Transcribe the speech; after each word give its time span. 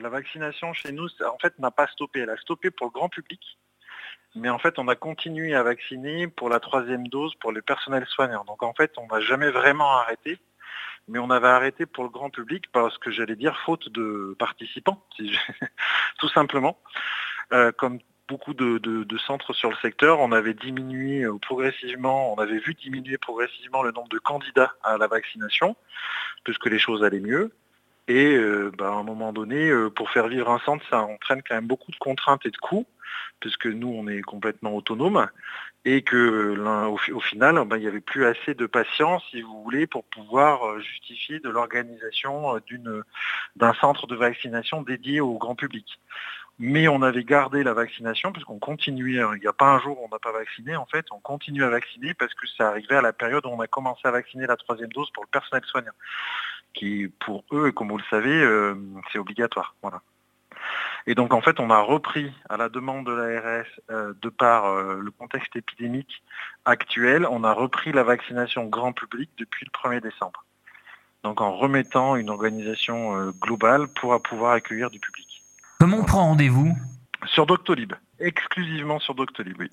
La 0.00 0.08
vaccination 0.08 0.72
chez 0.72 0.92
nous, 0.92 1.08
en 1.20 1.38
fait, 1.38 1.58
n'a 1.58 1.70
pas 1.70 1.86
stoppé. 1.86 2.20
Elle 2.20 2.30
a 2.30 2.36
stoppé 2.36 2.70
pour 2.70 2.86
le 2.86 2.92
grand 2.92 3.08
public. 3.08 3.40
Mais 4.34 4.48
en 4.48 4.58
fait, 4.58 4.78
on 4.78 4.88
a 4.88 4.96
continué 4.96 5.54
à 5.54 5.62
vacciner 5.62 6.26
pour 6.26 6.48
la 6.48 6.58
troisième 6.58 7.06
dose 7.08 7.34
pour 7.36 7.52
le 7.52 7.60
personnel 7.60 8.06
soignant. 8.06 8.44
Donc 8.44 8.62
en 8.62 8.72
fait, 8.72 8.92
on 8.96 9.06
n'a 9.06 9.20
jamais 9.20 9.50
vraiment 9.50 9.90
arrêté. 9.98 10.38
Mais 11.08 11.18
on 11.18 11.30
avait 11.30 11.48
arrêté 11.48 11.84
pour 11.84 12.04
le 12.04 12.10
grand 12.10 12.30
public 12.30 12.70
parce 12.72 12.96
que 12.96 13.10
j'allais 13.10 13.36
dire 13.36 13.58
faute 13.66 13.88
de 13.88 14.36
participants, 14.38 15.04
tout 16.18 16.28
simplement. 16.28 16.78
Euh, 17.52 17.72
comme 17.72 17.98
beaucoup 18.28 18.54
de, 18.54 19.18
centres 19.26 19.52
sur 19.52 19.68
le 19.68 19.76
secteur, 19.76 20.20
on 20.20 20.32
avait 20.32 20.54
diminué 20.54 21.24
euh, 21.24 21.36
progressivement, 21.38 22.32
on 22.32 22.36
avait 22.36 22.58
vu 22.58 22.74
diminuer 22.74 23.18
progressivement 23.18 23.82
le 23.82 23.92
nombre 23.92 24.08
de 24.08 24.18
candidats 24.18 24.72
à 24.82 24.96
la 24.96 25.06
vaccination, 25.06 25.76
puisque 26.44 26.66
les 26.66 26.78
choses 26.78 27.04
allaient 27.04 27.20
mieux. 27.20 27.52
Et 28.08 28.34
euh, 28.34 28.72
bah, 28.76 28.88
à 28.88 28.94
un 28.94 29.02
moment 29.02 29.32
donné, 29.32 29.68
euh, 29.68 29.90
pour 29.90 30.10
faire 30.10 30.28
vivre 30.28 30.50
un 30.50 30.58
centre, 30.60 30.84
ça 30.90 31.02
entraîne 31.02 31.42
quand 31.46 31.54
même 31.54 31.66
beaucoup 31.66 31.92
de 31.92 31.96
contraintes 31.96 32.44
et 32.46 32.50
de 32.50 32.56
coûts, 32.56 32.86
puisque 33.40 33.66
nous, 33.66 33.88
on 33.88 34.08
est 34.08 34.22
complètement 34.22 34.74
autonome, 34.74 35.28
et 35.84 36.02
que 36.02 36.56
au, 36.88 37.20
final, 37.20 37.64
bah, 37.66 37.76
il 37.76 37.82
n'y 37.82 37.88
avait 37.88 38.00
plus 38.00 38.24
assez 38.24 38.54
de 38.54 38.66
patients, 38.66 39.20
si 39.30 39.42
vous 39.42 39.62
voulez, 39.62 39.86
pour 39.86 40.04
pouvoir 40.04 40.80
justifier 40.80 41.40
de 41.40 41.48
l'organisation 41.48 42.60
d'un 43.56 43.74
centre 43.74 44.06
de 44.06 44.16
vaccination 44.16 44.82
dédié 44.82 45.20
au 45.20 45.38
grand 45.38 45.54
public 45.54 45.98
mais 46.58 46.86
on 46.86 47.02
avait 47.02 47.24
gardé 47.24 47.64
la 47.64 47.74
vaccination 47.74 48.32
puisqu'on 48.32 48.58
continuait, 48.58 49.20
hein. 49.20 49.32
il 49.34 49.40
n'y 49.40 49.48
a 49.48 49.52
pas 49.52 49.66
un 49.66 49.80
jour 49.80 50.00
où 50.00 50.04
on 50.04 50.08
n'a 50.08 50.18
pas 50.18 50.32
vacciné, 50.32 50.76
en 50.76 50.86
fait, 50.86 51.04
on 51.10 51.18
continue 51.18 51.64
à 51.64 51.70
vacciner 51.70 52.14
parce 52.14 52.34
que 52.34 52.46
ça 52.46 52.68
arrivait 52.68 52.96
à 52.96 53.02
la 53.02 53.12
période 53.12 53.44
où 53.46 53.48
on 53.48 53.60
a 53.60 53.66
commencé 53.66 54.02
à 54.04 54.10
vacciner 54.10 54.46
la 54.46 54.56
troisième 54.56 54.92
dose 54.92 55.10
pour 55.10 55.24
le 55.24 55.28
personnel 55.28 55.64
soignant, 55.64 55.92
qui 56.74 57.08
pour 57.20 57.44
eux, 57.52 57.72
comme 57.72 57.88
vous 57.88 57.98
le 57.98 58.04
savez, 58.10 58.42
euh, 58.42 58.74
c'est 59.12 59.18
obligatoire. 59.18 59.74
Voilà. 59.82 60.02
Et 61.06 61.14
donc 61.14 61.32
en 61.34 61.40
fait, 61.40 61.58
on 61.58 61.70
a 61.70 61.80
repris 61.80 62.32
à 62.48 62.56
la 62.56 62.68
demande 62.68 63.06
de 63.06 63.12
l'ARS, 63.12 63.66
euh, 63.90 64.12
de 64.22 64.28
par 64.28 64.66
euh, 64.66 65.00
le 65.00 65.10
contexte 65.10 65.56
épidémique 65.56 66.22
actuel, 66.64 67.26
on 67.28 67.44
a 67.44 67.52
repris 67.52 67.92
la 67.92 68.04
vaccination 68.04 68.66
grand 68.66 68.92
public 68.92 69.30
depuis 69.38 69.66
le 69.66 69.90
1er 69.90 70.00
décembre. 70.00 70.44
Donc 71.24 71.40
en 71.40 71.52
remettant 71.52 72.16
une 72.16 72.30
organisation 72.30 73.30
globale 73.40 73.86
pour 73.86 74.20
pouvoir 74.22 74.52
accueillir 74.52 74.90
du 74.90 74.98
public. 74.98 75.42
Comment 75.78 75.98
on 75.98 76.04
prend 76.04 76.24
rendez-vous? 76.26 76.76
Sur 77.26 77.46
Doctolib, 77.46 77.92
exclusivement 78.18 78.98
sur 78.98 79.14
Doctolib, 79.14 79.56
oui. 79.60 79.70